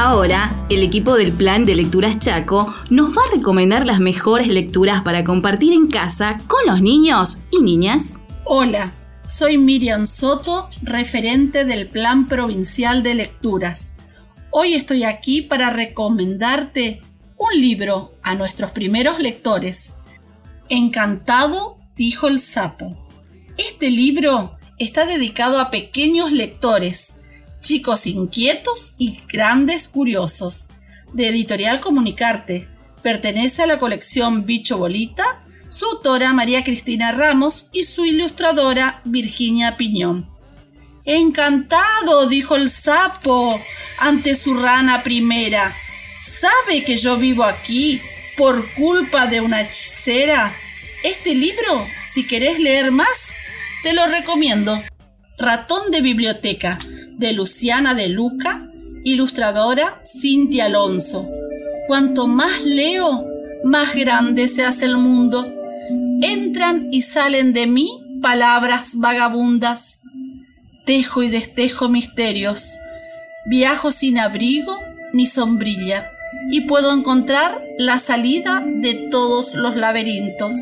Ahora, 0.00 0.54
el 0.70 0.84
equipo 0.84 1.16
del 1.16 1.32
Plan 1.32 1.66
de 1.66 1.74
Lecturas 1.74 2.20
Chaco 2.20 2.72
nos 2.88 3.10
va 3.18 3.22
a 3.22 3.34
recomendar 3.34 3.84
las 3.84 3.98
mejores 3.98 4.46
lecturas 4.46 5.02
para 5.02 5.24
compartir 5.24 5.72
en 5.72 5.88
casa 5.88 6.40
con 6.46 6.64
los 6.66 6.80
niños 6.80 7.38
y 7.50 7.60
niñas. 7.62 8.20
Hola, 8.44 8.92
soy 9.26 9.58
Miriam 9.58 10.06
Soto, 10.06 10.68
referente 10.82 11.64
del 11.64 11.88
Plan 11.88 12.28
Provincial 12.28 13.02
de 13.02 13.16
Lecturas. 13.16 13.94
Hoy 14.50 14.74
estoy 14.74 15.02
aquí 15.02 15.42
para 15.42 15.70
recomendarte 15.70 17.02
un 17.36 17.60
libro 17.60 18.14
a 18.22 18.36
nuestros 18.36 18.70
primeros 18.70 19.18
lectores. 19.18 19.94
Encantado, 20.68 21.76
dijo 21.96 22.28
el 22.28 22.38
sapo. 22.38 23.08
Este 23.56 23.90
libro 23.90 24.54
está 24.78 25.06
dedicado 25.06 25.58
a 25.58 25.72
pequeños 25.72 26.30
lectores 26.30 27.17
Chicos 27.60 28.06
inquietos 28.06 28.94
y 28.98 29.20
grandes 29.30 29.88
curiosos, 29.88 30.68
de 31.12 31.28
Editorial 31.28 31.80
Comunicarte. 31.80 32.68
Pertenece 33.02 33.62
a 33.62 33.66
la 33.66 33.78
colección 33.78 34.46
Bicho 34.46 34.78
Bolita, 34.78 35.42
su 35.68 35.84
autora 35.86 36.32
María 36.32 36.62
Cristina 36.62 37.12
Ramos 37.12 37.66
y 37.72 37.82
su 37.82 38.04
ilustradora 38.04 39.00
Virginia 39.04 39.76
Piñón. 39.76 40.30
Encantado, 41.04 42.28
dijo 42.28 42.54
el 42.54 42.70
sapo 42.70 43.60
ante 43.98 44.34
su 44.34 44.54
rana 44.54 45.02
primera. 45.02 45.74
¿Sabe 46.24 46.84
que 46.84 46.96
yo 46.96 47.16
vivo 47.16 47.44
aquí 47.44 48.00
por 48.36 48.72
culpa 48.74 49.26
de 49.26 49.40
una 49.40 49.62
hechicera? 49.62 50.54
Este 51.02 51.34
libro, 51.34 51.86
si 52.04 52.26
querés 52.26 52.60
leer 52.60 52.92
más, 52.92 53.08
te 53.82 53.92
lo 53.94 54.06
recomiendo. 54.06 54.80
Ratón 55.38 55.90
de 55.90 56.02
biblioteca 56.02 56.78
de 57.18 57.32
Luciana 57.32 57.94
de 57.94 58.08
Luca, 58.08 58.68
ilustradora 59.04 60.00
Cintia 60.04 60.66
Alonso. 60.66 61.28
Cuanto 61.88 62.26
más 62.26 62.64
leo, 62.64 63.26
más 63.64 63.94
grande 63.94 64.46
se 64.46 64.64
hace 64.64 64.84
el 64.84 64.96
mundo. 64.96 65.46
Entran 66.22 66.88
y 66.92 67.02
salen 67.02 67.52
de 67.52 67.66
mí 67.66 67.90
palabras 68.22 68.92
vagabundas. 68.94 70.00
Tejo 70.86 71.22
y 71.22 71.28
destejo 71.28 71.88
misterios. 71.88 72.70
Viajo 73.46 73.90
sin 73.90 74.18
abrigo 74.18 74.78
ni 75.12 75.26
sombrilla 75.26 76.12
y 76.50 76.62
puedo 76.62 76.92
encontrar 76.92 77.60
la 77.78 77.98
salida 77.98 78.62
de 78.64 78.94
todos 79.10 79.54
los 79.54 79.76
laberintos. 79.76 80.54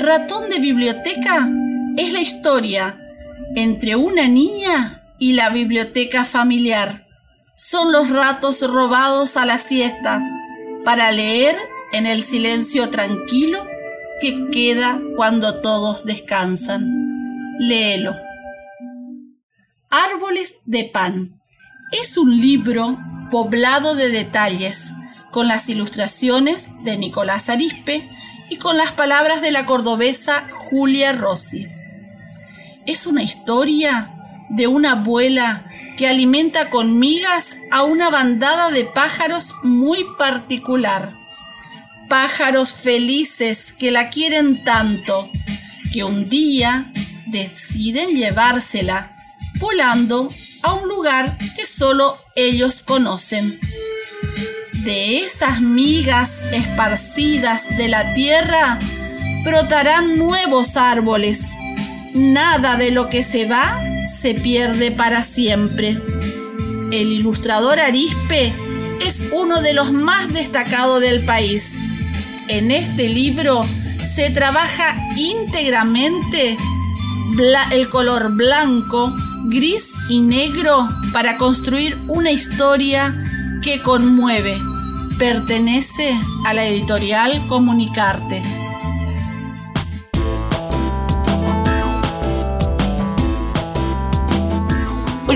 Ratón 0.00 0.50
de 0.50 0.58
biblioteca 0.58 1.48
es 1.96 2.12
la 2.12 2.20
historia 2.20 2.98
entre 3.54 3.96
una 3.96 4.28
niña 4.28 4.97
y 5.18 5.34
la 5.34 5.50
biblioteca 5.50 6.24
familiar. 6.24 7.06
Son 7.54 7.92
los 7.92 8.10
ratos 8.10 8.62
robados 8.62 9.36
a 9.36 9.44
la 9.44 9.58
siesta 9.58 10.22
para 10.84 11.10
leer 11.12 11.56
en 11.92 12.06
el 12.06 12.22
silencio 12.22 12.90
tranquilo 12.90 13.66
que 14.20 14.50
queda 14.50 15.00
cuando 15.16 15.60
todos 15.60 16.04
descansan. 16.04 16.86
Léelo. 17.58 18.14
Árboles 19.90 20.56
de 20.66 20.84
pan. 20.84 21.40
Es 21.92 22.16
un 22.16 22.40
libro 22.40 22.98
poblado 23.30 23.94
de 23.94 24.10
detalles, 24.10 24.90
con 25.30 25.48
las 25.48 25.68
ilustraciones 25.68 26.68
de 26.84 26.96
Nicolás 26.96 27.48
Arispe 27.48 28.08
y 28.50 28.56
con 28.56 28.76
las 28.76 28.92
palabras 28.92 29.40
de 29.42 29.50
la 29.50 29.66
cordobesa 29.66 30.48
Julia 30.50 31.12
Rossi. 31.12 31.66
Es 32.86 33.06
una 33.06 33.22
historia 33.22 34.17
de 34.48 34.66
una 34.66 34.92
abuela 34.92 35.64
que 35.96 36.06
alimenta 36.06 36.70
con 36.70 36.98
migas 36.98 37.56
a 37.70 37.82
una 37.82 38.08
bandada 38.08 38.70
de 38.70 38.84
pájaros 38.84 39.54
muy 39.62 40.06
particular. 40.16 41.14
Pájaros 42.08 42.72
felices 42.72 43.72
que 43.72 43.90
la 43.90 44.08
quieren 44.08 44.64
tanto 44.64 45.30
que 45.92 46.04
un 46.04 46.28
día 46.28 46.92
deciden 47.26 48.08
llevársela 48.08 49.16
volando 49.58 50.28
a 50.62 50.74
un 50.74 50.88
lugar 50.88 51.36
que 51.56 51.66
solo 51.66 52.16
ellos 52.34 52.82
conocen. 52.82 53.58
De 54.72 55.18
esas 55.18 55.60
migas 55.60 56.42
esparcidas 56.52 57.76
de 57.76 57.88
la 57.88 58.14
tierra 58.14 58.78
brotarán 59.44 60.16
nuevos 60.16 60.76
árboles. 60.76 61.42
Nada 62.14 62.76
de 62.76 62.90
lo 62.90 63.08
que 63.08 63.22
se 63.22 63.46
va 63.46 63.80
se 64.20 64.34
pierde 64.34 64.90
para 64.90 65.22
siempre. 65.22 65.98
El 66.90 67.12
ilustrador 67.12 67.78
Arispe 67.78 68.52
es 69.04 69.22
uno 69.32 69.60
de 69.60 69.74
los 69.74 69.92
más 69.92 70.32
destacados 70.32 71.00
del 71.00 71.24
país. 71.24 71.74
En 72.48 72.70
este 72.70 73.08
libro 73.08 73.64
se 74.14 74.30
trabaja 74.30 74.96
íntegramente 75.16 76.56
el 77.70 77.88
color 77.88 78.32
blanco, 78.34 79.12
gris 79.44 79.90
y 80.08 80.20
negro 80.20 80.88
para 81.12 81.36
construir 81.36 81.96
una 82.08 82.32
historia 82.32 83.14
que 83.62 83.80
conmueve. 83.80 84.58
Pertenece 85.18 86.18
a 86.44 86.54
la 86.54 86.66
editorial 86.66 87.46
Comunicarte. 87.46 88.57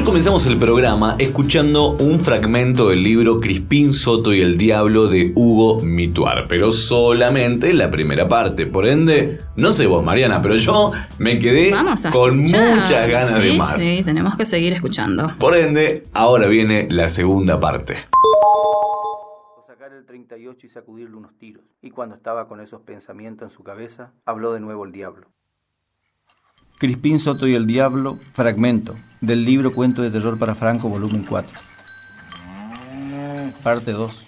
Hoy 0.03 0.07
comenzamos 0.07 0.47
el 0.47 0.59
programa 0.59 1.15
escuchando 1.21 1.93
un 1.93 2.19
fragmento 2.19 2.89
del 2.89 3.05
libro 3.05 3.37
Crispín 3.37 3.95
Soto 3.95 4.35
y 4.35 4.41
el 4.41 4.59
Diablo 4.59 5.07
de 5.07 5.31
Hugo 5.37 5.81
Mituar, 5.81 6.47
pero 6.49 6.73
solamente 6.73 7.73
la 7.73 7.89
primera 7.89 8.27
parte. 8.27 8.67
Por 8.67 8.89
ende, 8.89 9.39
no 9.55 9.71
sé 9.71 9.87
vos, 9.87 10.05
Mariana, 10.05 10.43
pero 10.43 10.57
yo 10.57 10.91
me 11.19 11.39
quedé 11.39 11.73
con 12.11 12.41
muchas 12.41 13.09
ganas 13.09 13.41
de 13.41 13.53
más. 13.55 13.81
Sí, 13.81 14.03
tenemos 14.05 14.37
que 14.37 14.45
seguir 14.45 14.73
escuchando. 14.73 15.31
Por 15.39 15.57
ende, 15.57 16.03
ahora 16.13 16.49
viene 16.49 16.89
la 16.91 17.09
segunda 17.09 17.61
parte. 17.61 17.95
Sacar 19.69 19.93
el 19.93 20.05
38 20.05 20.67
y 20.67 20.71
sacudirle 20.71 21.15
unos 21.15 21.39
tiros. 21.39 21.63
Y 21.81 21.91
cuando 21.91 22.17
estaba 22.17 22.49
con 22.49 22.61
esos 22.61 22.81
pensamientos 22.81 23.53
en 23.53 23.57
su 23.57 23.63
cabeza, 23.63 24.11
habló 24.27 24.53
de 24.53 24.59
nuevo 24.59 24.85
el 24.85 24.91
diablo. 24.91 25.29
Crispín 26.79 27.19
Soto 27.19 27.47
y 27.47 27.55
el 27.55 27.67
Diablo, 27.67 28.19
fragmento, 28.33 28.97
del 29.21 29.45
libro 29.45 29.73
Cuento 29.73 30.03
de 30.03 30.11
Terror 30.11 30.39
para 30.39 30.55
Franco, 30.55 30.89
volumen 30.89 31.25
4. 31.29 31.59
Parte 33.63 33.93
2. 33.93 34.23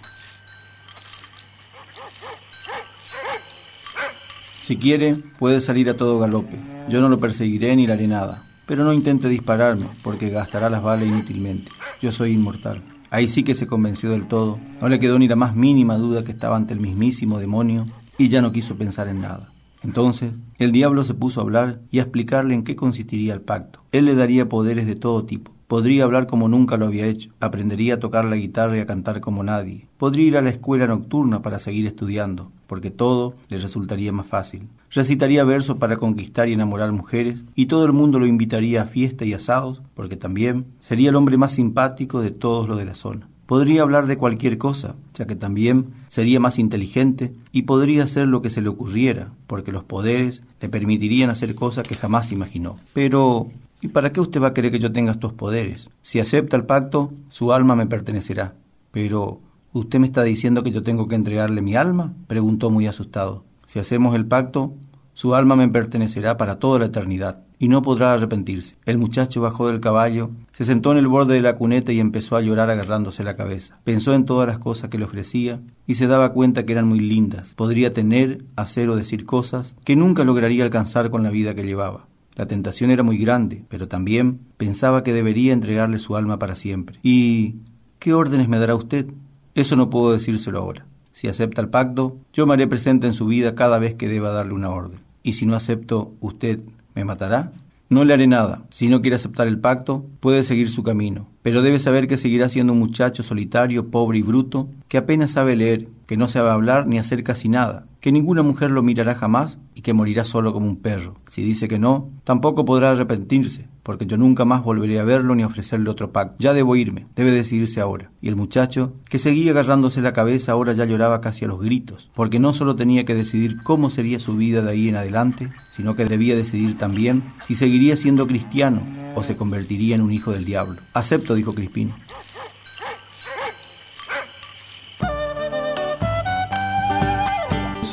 Si 4.65 4.77
quiere, 4.77 5.17
puede 5.39 5.61
salir 5.61 5.91
a 5.91 5.95
todo 5.95 6.19
galope. 6.19 6.57
Yo 6.89 7.01
no 7.01 7.09
lo 7.09 7.19
perseguiré 7.19 7.77
ni 7.77 7.87
le 7.87 7.93
haré 7.93 8.07
nada. 8.07 8.45
Pero 8.67 8.85
no 8.85 8.93
intente 8.93 9.29
dispararme, 9.29 9.89
porque 10.03 10.31
gastará 10.31 10.71
las 10.71 10.83
balas 10.83 11.07
inútilmente. 11.07 11.71
Yo 12.01 12.13
soy 12.13 12.33
inmortal. 12.33 12.83
Ahí 13.11 13.29
sí 13.29 13.43
que 13.43 13.55
se 13.55 13.67
convenció 13.67 14.11
del 14.11 14.27
todo. 14.27 14.59
No 14.81 14.89
le 14.89 14.99
quedó 14.99 15.19
ni 15.19 15.29
la 15.29 15.37
más 15.37 15.55
mínima 15.55 15.97
duda 15.97 16.25
que 16.25 16.33
estaba 16.33 16.57
ante 16.57 16.73
el 16.73 16.81
mismísimo 16.81 17.39
demonio 17.39 17.87
y 18.17 18.29
ya 18.29 18.41
no 18.41 18.53
quiso 18.53 18.77
pensar 18.77 19.09
en 19.09 19.21
nada. 19.21 19.54
Entonces, 19.85 20.33
el 20.59 20.73
diablo 20.73 21.05
se 21.05 21.15
puso 21.15 21.41
a 21.41 21.43
hablar 21.45 21.81
y 21.91 21.99
a 21.99 22.03
explicarle 22.03 22.55
en 22.55 22.65
qué 22.65 22.75
consistiría 22.75 23.35
el 23.35 23.43
pacto. 23.43 23.81
Él 23.93 24.07
le 24.07 24.15
daría 24.15 24.49
poderes 24.49 24.87
de 24.87 24.97
todo 24.97 25.25
tipo. 25.25 25.53
Podría 25.69 26.05
hablar 26.05 26.27
como 26.27 26.49
nunca 26.49 26.77
lo 26.77 26.87
había 26.87 27.07
hecho, 27.07 27.31
aprendería 27.41 27.95
a 27.95 28.01
tocar 28.01 28.25
la 28.25 28.37
guitarra 28.37 28.77
y 28.77 28.81
a 28.81 28.87
cantar 28.87 29.21
como 29.21 29.43
nadie. 29.43 29.87
Podría 29.97 30.27
ir 30.27 30.37
a 30.37 30.43
la 30.43 30.51
escuela 30.51 30.87
nocturna 30.87 31.43
para 31.43 31.59
seguir 31.59 31.87
estudiando, 31.87 32.53
porque 32.67 32.91
todo 32.91 33.35
le 33.49 33.59
resultaría 33.59 34.13
más 34.13 34.27
fácil. 34.27 34.69
Recitaría 34.91 35.43
versos 35.43 35.79
para 35.79 35.97
conquistar 35.97 36.49
y 36.49 36.53
enamorar 36.53 36.93
mujeres, 36.93 37.45
y 37.55 37.67
todo 37.67 37.85
el 37.87 37.93
mundo 37.93 38.19
lo 38.19 38.27
invitaría 38.27 38.83
a 38.83 38.87
fiesta 38.87 39.25
y 39.25 39.33
asados, 39.33 39.83
porque 39.95 40.17
también 40.17 40.67
sería 40.81 41.11
el 41.11 41.17
hombre 41.17 41.37
más 41.37 41.53
simpático 41.53 42.21
de 42.21 42.31
todos 42.31 42.69
los 42.69 42.79
de 42.79 42.85
la 42.85 42.95
zona. 42.95 43.29
Podría 43.47 43.83
hablar 43.83 44.07
de 44.07 44.17
cualquier 44.17 44.57
cosa, 44.57 44.97
ya 45.13 45.27
que 45.27 45.37
también 45.37 45.93
sería 46.09 46.41
más 46.41 46.59
inteligente 46.59 47.35
y 47.53 47.63
podría 47.63 48.05
hacer 48.05 48.27
lo 48.27 48.41
que 48.41 48.49
se 48.49 48.63
le 48.63 48.69
ocurriera, 48.69 49.33
porque 49.47 49.73
los 49.73 49.85
poderes 49.85 50.43
le 50.61 50.69
permitirían 50.71 51.29
hacer 51.29 51.55
cosas 51.55 51.87
que 51.87 51.95
jamás 51.95 52.33
imaginó. 52.33 52.77
Pero, 52.95 53.49
¿y 53.83 53.89
para 53.89 54.13
qué 54.13 54.21
usted 54.21 54.41
va 54.41 54.49
a 54.49 54.55
querer 54.55 54.73
que 54.73 54.79
yo 54.79 54.93
tenga 54.93 55.13
estos 55.13 55.35
poderes? 55.35 55.91
Si 56.01 56.21
acepta 56.21 56.57
el 56.57 56.65
pacto, 56.65 57.13
su 57.29 57.53
alma 57.53 57.77
me 57.77 57.87
pertenecerá. 57.87 58.55
Pero, 58.91 59.41
¿usted 59.75 59.99
me 59.99 60.07
está 60.07 60.23
diciendo 60.23 60.63
que 60.63 60.71
yo 60.71 60.83
tengo 60.83 61.07
que 61.07 61.17
entregarle 61.17 61.61
mi 61.61 61.77
alma? 61.77 62.15
preguntó 62.27 62.71
muy 62.71 62.87
asustado. 62.87 63.45
Si 63.67 63.79
hacemos 63.79 64.15
el 64.15 64.25
pacto, 64.25 64.75
su 65.15 65.35
alma 65.35 65.57
me 65.57 65.69
pertenecerá 65.69 66.37
para 66.37 66.59
toda 66.59 66.79
la 66.79 66.87
eternidad. 66.87 67.41
y 67.57 67.69
no 67.69 67.81
podrá 67.81 68.13
arrepentirse. 68.13 68.77
El 68.85 68.99
muchacho 68.99 69.41
bajó 69.41 69.69
del 69.69 69.81
caballo, 69.81 70.33
se 70.53 70.65
sentó 70.65 70.93
en 70.93 70.99
el 70.99 71.09
borde 71.09 71.35
de 71.35 71.41
la 71.41 71.55
cuneta 71.55 71.93
y 71.93 72.01
empezó 72.01 72.37
a 72.37 72.43
llorar 72.43 72.69
agarrándose 72.69 73.25
la 73.25 73.37
cabeza. 73.37 73.79
Pensó 73.85 74.13
en 74.13 74.27
todas 74.27 74.47
las 74.47 74.59
cosas 74.59 74.91
que 74.91 74.99
le 74.99 75.07
ofrecía 75.07 75.63
y 75.87 75.95
se 75.95 76.07
daba 76.07 76.33
cuenta 76.33 76.67
que 76.67 76.73
eran 76.73 76.89
muy 76.89 77.01
lindas. 77.01 77.55
Podría 77.55 77.95
tener, 77.95 78.45
hacer 78.57 78.91
o 78.91 78.97
decir 78.97 79.25
cosas 79.25 79.77
que 79.85 79.97
nunca 79.97 80.25
lograría 80.25 80.65
alcanzar 80.65 81.09
con 81.09 81.23
la 81.23 81.31
vida 81.31 81.55
que 81.55 81.65
llevaba. 81.65 82.07
La 82.35 82.47
tentación 82.47 82.91
era 82.91 83.03
muy 83.03 83.17
grande, 83.17 83.65
pero 83.69 83.89
también 83.89 84.41
pensaba 84.57 85.05
que 85.05 85.15
debería 85.15 85.53
entregarle 85.53 85.99
su 86.01 86.17
alma 86.17 86.39
para 86.39 86.57
siempre. 86.57 86.99
¿Y 87.03 87.57
qué 87.99 88.13
órdenes 88.13 88.49
me 88.49 88.59
dará 88.59 88.75
usted? 88.75 89.07
Eso 89.55 89.77
no 89.77 89.89
puedo 89.89 90.13
decírselo 90.13 90.59
ahora. 90.59 90.87
Si 91.13 91.29
acepta 91.29 91.63
el 91.63 91.69
pacto, 91.69 92.19
yo 92.33 92.45
me 92.45 92.55
haré 92.55 92.67
presente 92.67 93.07
en 93.07 93.15
su 93.15 93.27
vida 93.27 93.55
cada 93.55 93.79
vez 93.79 93.95
que 93.95 94.09
deba 94.09 94.31
darle 94.31 94.53
una 94.53 94.71
orden. 94.71 95.04
Y 95.25 95.33
si 95.33 95.47
no 95.47 95.57
acepto, 95.57 96.15
usted 96.21 96.61
¿Me 96.95 97.05
matará? 97.05 97.53
No 97.89 98.05
le 98.05 98.15
haré 98.15 98.27
nada. 98.27 98.63
Si 98.71 98.89
no 98.89 99.01
quiere 99.01 99.17
aceptar 99.17 99.49
el 99.49 99.59
pacto, 99.59 100.07
puede 100.21 100.45
seguir 100.45 100.71
su 100.71 100.85
camino. 100.85 101.29
Pero 101.43 101.61
debe 101.61 101.79
saber 101.79 102.07
que 102.07 102.17
seguirá 102.17 102.49
siendo 102.49 102.73
un 102.73 102.79
muchacho 102.79 103.23
solitario, 103.23 103.91
pobre 103.91 104.19
y 104.19 104.23
bruto, 104.23 104.69
que 104.89 104.97
apenas 104.97 105.33
sabe 105.33 105.57
leer, 105.57 105.89
que 106.07 106.17
no 106.17 106.29
sabe 106.29 106.51
hablar 106.51 106.87
ni 106.87 106.99
hacer 106.99 107.25
casi 107.25 107.49
nada, 107.49 107.87
que 108.01 108.13
ninguna 108.13 108.43
mujer 108.43 108.71
lo 108.71 108.83
mirará 108.83 109.15
jamás 109.17 109.59
y 109.75 109.83
que 109.83 109.93
morirá 109.93 110.25
solo 110.25 110.53
como 110.53 110.67
un 110.67 110.77
perro. 110.77 111.17
Si 111.29 111.43
dice 111.43 111.67
que 111.67 111.81
no, 111.81 112.09
tampoco 112.23 112.65
podrá 112.65 112.93
arrepentirse, 112.93 113.67
porque 113.85 114.07
yo 114.07 114.17
nunca 114.17 114.45
más 114.45 114.65
volveré 114.65 114.99
a 114.99 115.05
verlo 115.05 115.37
ni 115.37 115.45
a 115.45 115.47
ofrecerle 115.47 115.91
otro 115.91 116.11
pacto. 116.11 116.37
Ya 116.41 116.53
debo 116.53 116.75
irme, 116.75 117.07
debe 117.15 117.31
decidirse 117.31 117.81
ahora. 117.81 118.11
Y 118.21 118.29
el 118.29 118.35
muchacho, 118.35 118.95
que 119.09 119.21
seguía 119.21 119.53
agarrándose 119.53 120.01
la 120.01 120.13
cabeza, 120.13 120.53
ahora 120.53 120.73
ya 120.73 120.87
lloraba 120.87 121.21
casi 121.21 121.45
a 121.45 121.49
los 121.49 121.61
gritos, 121.61 122.11
porque 122.15 122.41
no 122.41 122.53
solo 122.53 122.75
tenía 122.75 123.05
que 123.05 123.15
decidir 123.15 123.59
cómo 123.63 123.91
sería 123.91 124.19
su 124.19 124.35
vida 124.35 124.63
de 124.63 124.73
ahí 124.73 124.89
en 124.89 124.97
adelante, 124.97 125.51
sino 125.77 125.95
que 125.95 126.07
debía 126.07 126.35
decidir 126.35 126.77
también 126.79 127.23
si 127.47 127.55
seguiría 127.55 127.97
siendo 127.97 128.27
cristiano 128.27 128.81
o 129.15 129.23
se 129.23 129.37
convertiría 129.37 129.95
en 129.95 130.03
un 130.03 130.13
hijo 130.13 130.33
del 130.33 130.45
diablo. 130.45 130.81
Acepto, 130.95 131.35
dijo 131.35 131.55
Crispín. 131.55 131.93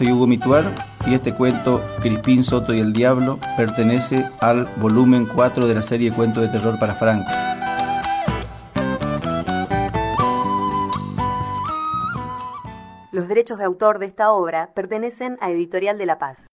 Soy 0.02 0.12
Hugo 0.12 0.26
Mituar 0.26 0.74
y 1.06 1.14
este 1.14 1.36
cuento, 1.36 1.80
Crispín 2.02 2.44
Soto 2.44 2.74
y 2.74 2.80
el 2.80 2.92
Diablo, 2.92 3.38
pertenece 3.56 4.28
al 4.40 4.66
volumen 4.78 5.28
4 5.28 5.68
de 5.68 5.76
la 5.76 5.84
serie 5.84 6.12
Cuento 6.12 6.42
de 6.42 6.48
Terror 6.48 6.80
para 6.80 6.96
Franco. 6.96 7.30
Los 13.12 13.28
derechos 13.28 13.60
de 13.60 13.66
autor 13.66 14.00
de 14.00 14.08
esta 14.08 14.32
obra 14.32 14.72
pertenecen 14.74 15.38
a 15.40 15.52
Editorial 15.52 16.00
de 16.00 16.08
La 16.08 16.18
Paz. 16.18 16.48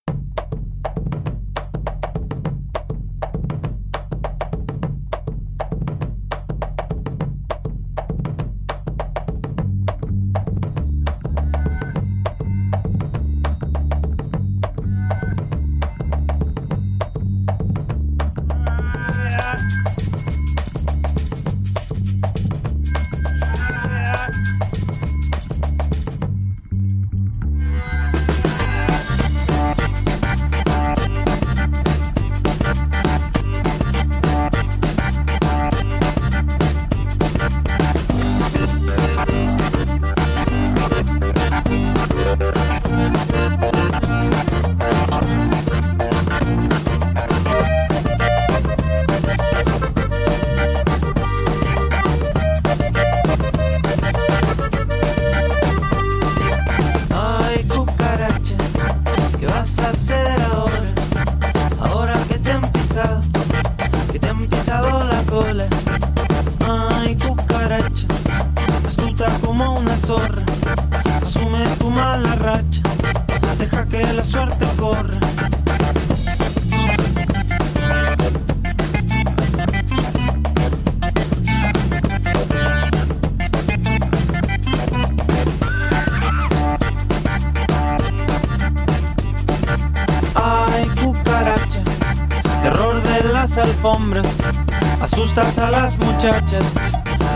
Asustas 95.01 95.59
a 95.59 95.71
las 95.71 95.99
muchachas, 95.99 96.65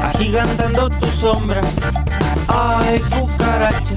agigantando 0.02 0.90
tu 0.90 1.06
sombra. 1.06 1.60
Ay, 2.46 3.00
cucaracha, 3.00 3.96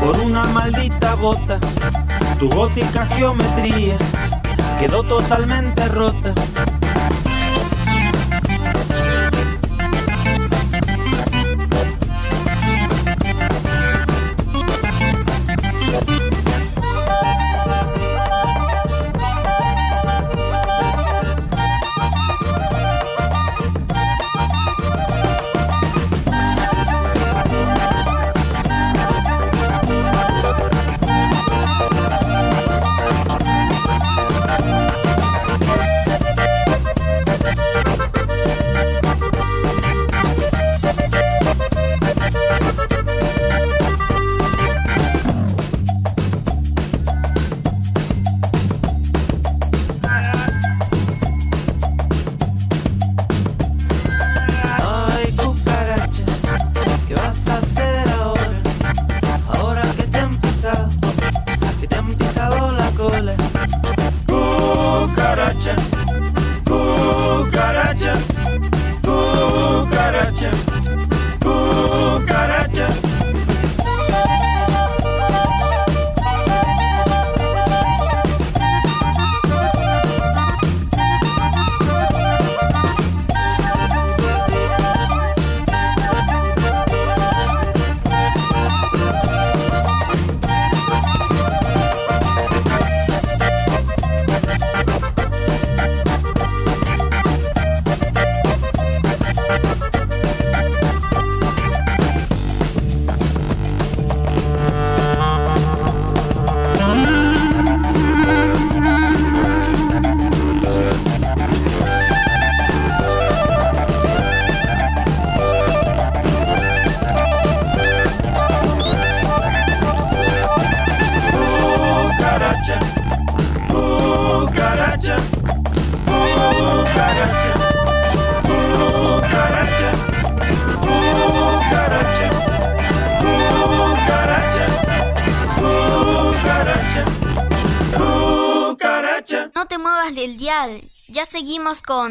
por 0.00 0.18
una 0.20 0.44
maldita 0.44 1.14
bota, 1.16 1.58
tu 2.38 2.48
gótica 2.48 3.04
geometría 3.06 3.96
quedó 4.78 5.02
totalmente 5.02 5.86
rota. 5.88 6.32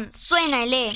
Con 0.06 0.14
Suena 0.14 0.64
el 0.64 0.72
E. 0.72 0.90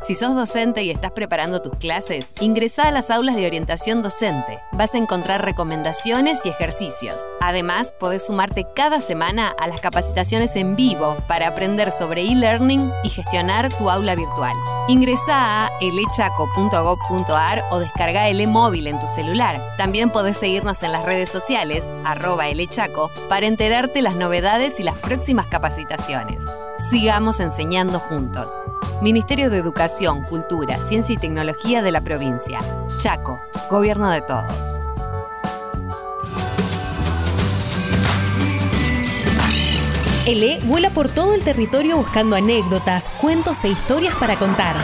Si 0.00 0.14
sos 0.14 0.36
docente 0.36 0.84
y 0.84 0.90
estás 0.90 1.10
preparando 1.10 1.60
tus 1.60 1.74
clases, 1.76 2.32
ingresa 2.40 2.84
a 2.84 2.92
las 2.92 3.10
aulas 3.10 3.34
de 3.34 3.46
orientación 3.46 4.00
docente. 4.00 4.60
Vas 4.72 4.94
a 4.94 4.98
encontrar 4.98 5.44
recomendaciones 5.44 6.46
y 6.46 6.50
ejercicios. 6.50 7.28
Además, 7.40 7.92
podés 7.98 8.26
sumarte 8.26 8.64
cada 8.76 9.00
semana 9.00 9.48
a 9.58 9.66
las 9.66 9.80
capacitaciones 9.80 10.54
en 10.54 10.76
vivo 10.76 11.16
para 11.26 11.48
aprender 11.48 11.90
sobre 11.90 12.22
e-learning 12.22 12.92
y 13.02 13.08
gestionar 13.08 13.74
tu 13.74 13.90
aula 13.90 14.14
virtual. 14.14 14.56
Ingresa 14.86 15.66
a 15.66 15.70
elechaco.gov.ar 15.80 17.64
o 17.70 17.80
descarga 17.80 18.28
el 18.28 18.46
móvil 18.46 18.86
en 18.86 19.00
tu 19.00 19.08
celular. 19.08 19.60
También 19.76 20.10
podés 20.10 20.36
seguirnos 20.36 20.82
en 20.84 20.92
las 20.92 21.04
redes 21.04 21.28
sociales, 21.28 21.84
arroba 22.04 22.48
elechaco, 22.48 23.10
para 23.28 23.46
enterarte 23.46 24.00
las 24.00 24.14
novedades 24.14 24.78
y 24.78 24.84
las 24.84 24.96
próximas 24.96 25.46
capacitaciones. 25.46 26.44
Sigamos 26.78 27.40
enseñando 27.40 27.98
juntos. 27.98 28.56
Ministerio 29.02 29.50
de 29.50 29.58
Educación, 29.58 30.22
Cultura, 30.22 30.76
Ciencia 30.78 31.14
y 31.14 31.18
Tecnología 31.18 31.82
de 31.82 31.90
la 31.90 32.00
provincia. 32.00 32.60
Chaco, 32.98 33.40
Gobierno 33.68 34.08
de 34.08 34.20
Todos. 34.22 34.80
ELE 40.26 40.60
vuela 40.64 40.90
por 40.90 41.08
todo 41.08 41.34
el 41.34 41.42
territorio 41.42 41.96
buscando 41.96 42.36
anécdotas, 42.36 43.08
cuentos 43.20 43.64
e 43.64 43.68
historias 43.68 44.14
para 44.14 44.38
contar. 44.38 44.76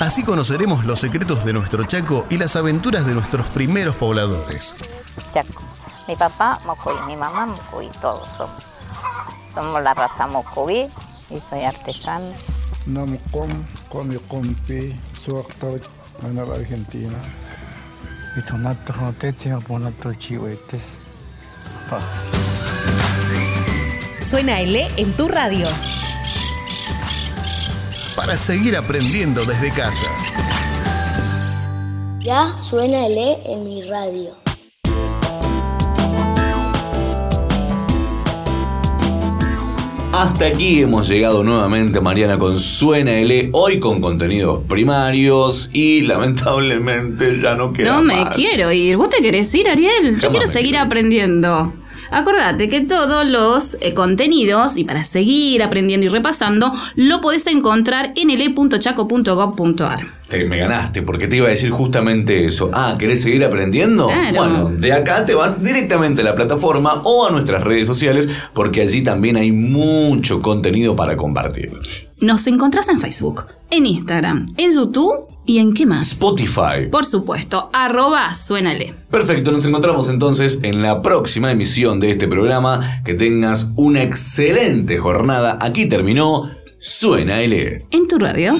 Así 0.00 0.22
conoceremos 0.22 0.84
los 0.84 1.00
secretos 1.00 1.44
de 1.44 1.52
nuestro 1.52 1.84
Chaco 1.84 2.26
y 2.30 2.38
las 2.38 2.54
aventuras 2.56 3.06
de 3.06 3.14
nuestros 3.14 3.48
primeros 3.48 3.96
pobladores. 3.96 4.76
Chaco. 5.32 5.62
Mi 6.08 6.16
papá 6.16 6.58
Mocoví, 6.66 6.98
mi 7.06 7.16
mamá 7.16 7.46
Mocoví, 7.46 7.88
todos 8.00 8.28
somos. 8.36 8.62
Somos 9.54 9.82
la 9.82 9.94
raza 9.94 10.26
Mocoví 10.26 10.88
y 11.30 11.40
soy 11.40 11.64
artesano. 11.64 12.32
Namcom, 12.86 13.50
Comi 13.88 14.16
Compi, 14.28 14.98
soy 15.18 15.40
actor 15.40 15.80
en 16.22 16.36
la 16.36 16.42
Argentina. 16.42 17.18
Y 18.36 18.42
tomato 18.42 18.92
joteche, 18.92 19.54
ponato 19.58 20.12
chihuetes. 20.14 21.00
Suena 24.20 24.60
ELE 24.60 24.90
en 24.96 25.12
tu 25.16 25.28
radio. 25.28 25.66
Para 28.16 28.36
seguir 28.36 28.76
aprendiendo 28.76 29.44
desde 29.44 29.70
casa. 29.72 30.06
Ya 32.20 32.56
suena 32.56 33.06
el 33.06 33.18
E 33.18 33.52
en 33.52 33.64
mi 33.64 33.82
radio. 33.82 34.41
Hasta 40.12 40.46
aquí 40.46 40.82
hemos 40.82 41.08
llegado 41.08 41.42
nuevamente, 41.42 42.00
Mariana, 42.02 42.38
con 42.38 42.60
Suena 42.60 43.12
L, 43.18 43.48
hoy 43.52 43.80
con 43.80 44.00
contenidos 44.02 44.60
primarios 44.68 45.70
y 45.72 46.02
lamentablemente 46.02 47.40
ya 47.42 47.54
no 47.54 47.72
queda 47.72 47.96
No 47.96 48.02
me 48.02 48.16
más. 48.24 48.34
quiero 48.36 48.70
ir. 48.72 48.96
¿Vos 48.98 49.08
te 49.08 49.22
querés 49.22 49.52
ir, 49.54 49.68
Ariel? 49.68 50.14
Yo 50.16 50.20
Jamás 50.20 50.30
quiero 50.30 50.46
seguir 50.48 50.76
aprendiendo. 50.76 51.72
Acordate 52.12 52.68
que 52.68 52.82
todos 52.82 53.26
los 53.26 53.76
eh, 53.80 53.94
contenidos, 53.94 54.76
y 54.76 54.84
para 54.84 55.02
seguir 55.04 55.62
aprendiendo 55.62 56.06
y 56.06 56.08
repasando, 56.10 56.72
lo 56.94 57.20
podés 57.20 57.46
encontrar 57.46 58.12
en 58.16 58.30
ele.chaco.gov.ar. 58.30 60.00
Te- 60.28 60.44
me 60.44 60.58
ganaste, 60.58 61.02
porque 61.02 61.28
te 61.28 61.36
iba 61.36 61.46
a 61.46 61.50
decir 61.50 61.70
justamente 61.70 62.44
eso. 62.46 62.70
Ah, 62.72 62.96
¿querés 62.98 63.22
seguir 63.22 63.44
aprendiendo? 63.44 64.06
Claro. 64.08 64.36
Bueno, 64.36 64.70
de 64.70 64.92
acá 64.92 65.24
te 65.26 65.34
vas 65.34 65.62
directamente 65.62 66.22
a 66.22 66.24
la 66.24 66.34
plataforma 66.34 67.00
o 67.04 67.26
a 67.26 67.30
nuestras 67.30 67.62
redes 67.64 67.86
sociales, 67.86 68.28
porque 68.54 68.82
allí 68.82 69.02
también 69.02 69.36
hay 69.36 69.52
mucho 69.52 70.40
contenido 70.40 70.94
para 70.96 71.16
compartir. 71.16 71.72
Nos 72.20 72.46
encontrás 72.46 72.88
en 72.88 73.00
Facebook, 73.00 73.44
en 73.70 73.86
Instagram, 73.86 74.46
en 74.56 74.72
YouTube 74.72 75.28
y 75.44 75.58
en 75.58 75.74
qué 75.74 75.86
más. 75.86 76.12
Spotify. 76.12 76.88
Por 76.90 77.06
supuesto, 77.06 77.70
arroba 77.72 78.34
suénale. 78.34 78.94
Perfecto, 79.10 79.52
nos 79.52 79.64
encontramos 79.64 80.08
entonces 80.08 80.58
en 80.62 80.82
la 80.82 81.02
próxima 81.02 81.50
emisión 81.50 82.00
de 82.00 82.12
este 82.12 82.28
programa. 82.28 83.02
Que 83.04 83.14
tengas 83.14 83.68
una 83.76 84.02
excelente 84.02 84.98
jornada. 84.98 85.58
Aquí 85.60 85.86
terminó 85.86 86.48
Suena 86.78 87.40
L. 87.42 87.86
En 87.90 88.08
tu 88.08 88.18
radio. 88.18 88.52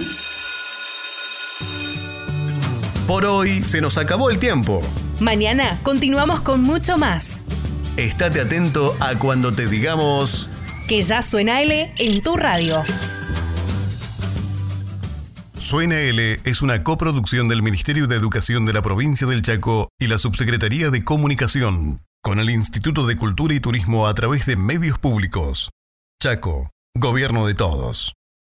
Por 3.06 3.24
hoy 3.24 3.50
se 3.50 3.80
nos 3.80 3.98
acabó 3.98 4.30
el 4.30 4.38
tiempo. 4.38 4.80
Mañana 5.20 5.78
continuamos 5.82 6.40
con 6.40 6.62
mucho 6.62 6.96
más. 6.98 7.40
Estate 7.96 8.40
atento 8.40 8.94
a 9.00 9.18
cuando 9.18 9.52
te 9.52 9.66
digamos... 9.66 10.48
Que 10.88 11.02
ya 11.02 11.22
suena 11.22 11.62
L 11.62 11.92
en 11.98 12.22
tu 12.22 12.36
radio. 12.36 12.82
Suena 15.62 16.00
L 16.00 16.40
es 16.44 16.60
una 16.60 16.82
coproducción 16.82 17.48
del 17.48 17.62
Ministerio 17.62 18.08
de 18.08 18.16
Educación 18.16 18.66
de 18.66 18.72
la 18.72 18.82
provincia 18.82 19.28
del 19.28 19.42
Chaco 19.42 19.88
y 19.96 20.08
la 20.08 20.18
Subsecretaría 20.18 20.90
de 20.90 21.04
Comunicación, 21.04 22.00
con 22.20 22.40
el 22.40 22.50
Instituto 22.50 23.06
de 23.06 23.16
Cultura 23.16 23.54
y 23.54 23.60
Turismo 23.60 24.08
a 24.08 24.14
través 24.14 24.44
de 24.44 24.56
medios 24.56 24.98
públicos. 24.98 25.70
Chaco, 26.20 26.68
Gobierno 26.98 27.46
de 27.46 27.54
Todos. 27.54 28.12